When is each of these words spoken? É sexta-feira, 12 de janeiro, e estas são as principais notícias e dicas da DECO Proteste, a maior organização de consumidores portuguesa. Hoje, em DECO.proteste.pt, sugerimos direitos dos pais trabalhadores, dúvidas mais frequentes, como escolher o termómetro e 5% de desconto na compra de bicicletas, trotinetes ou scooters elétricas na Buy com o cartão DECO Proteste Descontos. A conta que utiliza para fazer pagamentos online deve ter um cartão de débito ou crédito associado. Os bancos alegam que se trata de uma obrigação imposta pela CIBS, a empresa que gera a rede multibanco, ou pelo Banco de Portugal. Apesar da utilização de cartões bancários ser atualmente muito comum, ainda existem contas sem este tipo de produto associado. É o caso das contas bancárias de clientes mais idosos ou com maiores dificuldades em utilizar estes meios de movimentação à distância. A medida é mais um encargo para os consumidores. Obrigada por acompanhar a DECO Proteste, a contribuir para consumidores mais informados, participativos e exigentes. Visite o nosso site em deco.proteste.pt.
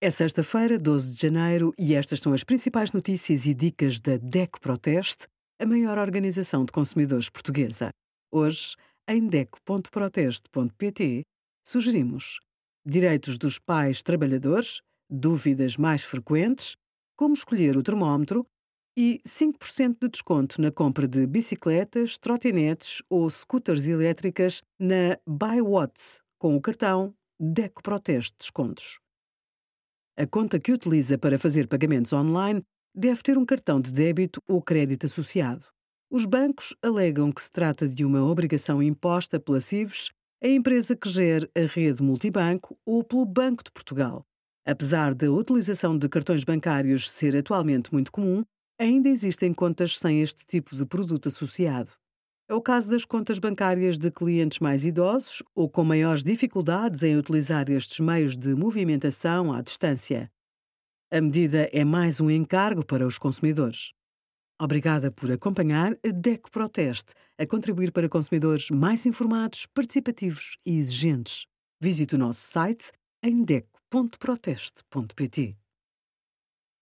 É 0.00 0.10
sexta-feira, 0.10 0.78
12 0.78 1.12
de 1.12 1.20
janeiro, 1.22 1.74
e 1.76 1.92
estas 1.92 2.20
são 2.20 2.32
as 2.32 2.44
principais 2.44 2.92
notícias 2.92 3.46
e 3.46 3.52
dicas 3.52 3.98
da 3.98 4.16
DECO 4.16 4.60
Proteste, 4.60 5.26
a 5.60 5.66
maior 5.66 5.98
organização 5.98 6.64
de 6.64 6.70
consumidores 6.70 7.28
portuguesa. 7.28 7.90
Hoje, 8.32 8.76
em 9.08 9.26
DECO.proteste.pt, 9.26 11.22
sugerimos 11.66 12.38
direitos 12.86 13.36
dos 13.36 13.58
pais 13.58 14.00
trabalhadores, 14.00 14.82
dúvidas 15.10 15.76
mais 15.76 16.04
frequentes, 16.04 16.76
como 17.16 17.34
escolher 17.34 17.76
o 17.76 17.82
termómetro 17.82 18.46
e 18.96 19.20
5% 19.26 19.96
de 20.00 20.08
desconto 20.10 20.62
na 20.62 20.70
compra 20.70 21.08
de 21.08 21.26
bicicletas, 21.26 22.16
trotinetes 22.18 23.02
ou 23.10 23.28
scooters 23.28 23.88
elétricas 23.88 24.62
na 24.78 25.18
Buy 25.26 25.58
com 26.38 26.54
o 26.54 26.60
cartão 26.60 27.12
DECO 27.40 27.82
Proteste 27.82 28.36
Descontos. 28.38 29.00
A 30.20 30.26
conta 30.26 30.58
que 30.58 30.72
utiliza 30.72 31.16
para 31.16 31.38
fazer 31.38 31.68
pagamentos 31.68 32.12
online 32.12 32.60
deve 32.92 33.22
ter 33.22 33.38
um 33.38 33.44
cartão 33.44 33.80
de 33.80 33.92
débito 33.92 34.42
ou 34.48 34.60
crédito 34.60 35.06
associado. 35.06 35.64
Os 36.10 36.24
bancos 36.24 36.74
alegam 36.82 37.30
que 37.30 37.40
se 37.40 37.48
trata 37.48 37.88
de 37.88 38.04
uma 38.04 38.20
obrigação 38.24 38.82
imposta 38.82 39.38
pela 39.38 39.60
CIBS, 39.60 40.10
a 40.42 40.48
empresa 40.48 40.96
que 40.96 41.08
gera 41.08 41.48
a 41.56 41.60
rede 41.72 42.02
multibanco, 42.02 42.76
ou 42.84 43.04
pelo 43.04 43.24
Banco 43.24 43.62
de 43.62 43.70
Portugal. 43.70 44.24
Apesar 44.66 45.14
da 45.14 45.30
utilização 45.30 45.96
de 45.96 46.08
cartões 46.08 46.42
bancários 46.42 47.08
ser 47.08 47.36
atualmente 47.36 47.92
muito 47.92 48.10
comum, 48.10 48.42
ainda 48.76 49.08
existem 49.08 49.54
contas 49.54 49.96
sem 49.98 50.20
este 50.20 50.44
tipo 50.44 50.74
de 50.74 50.84
produto 50.84 51.28
associado. 51.28 51.92
É 52.50 52.54
o 52.54 52.62
caso 52.62 52.88
das 52.88 53.04
contas 53.04 53.38
bancárias 53.38 53.98
de 53.98 54.10
clientes 54.10 54.58
mais 54.58 54.82
idosos 54.82 55.42
ou 55.54 55.68
com 55.68 55.84
maiores 55.84 56.24
dificuldades 56.24 57.02
em 57.02 57.14
utilizar 57.14 57.70
estes 57.70 58.00
meios 58.00 58.38
de 58.38 58.54
movimentação 58.54 59.52
à 59.52 59.60
distância. 59.60 60.32
A 61.12 61.20
medida 61.20 61.68
é 61.74 61.84
mais 61.84 62.22
um 62.22 62.30
encargo 62.30 62.86
para 62.86 63.06
os 63.06 63.18
consumidores. 63.18 63.92
Obrigada 64.58 65.12
por 65.12 65.30
acompanhar 65.30 65.92
a 65.92 66.10
DECO 66.10 66.50
Proteste, 66.50 67.12
a 67.38 67.46
contribuir 67.46 67.92
para 67.92 68.08
consumidores 68.08 68.70
mais 68.70 69.04
informados, 69.04 69.66
participativos 69.66 70.56
e 70.64 70.78
exigentes. 70.78 71.44
Visite 71.78 72.14
o 72.14 72.18
nosso 72.18 72.40
site 72.40 72.92
em 73.22 73.44
deco.proteste.pt. 73.44 75.54